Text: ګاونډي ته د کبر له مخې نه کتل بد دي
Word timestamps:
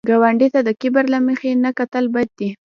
ګاونډي 0.09 0.47
ته 0.53 0.59
د 0.67 0.69
کبر 0.81 1.03
له 1.13 1.19
مخې 1.27 1.49
نه 1.63 1.71
کتل 1.79 2.05
بد 2.15 2.29
دي 2.39 2.49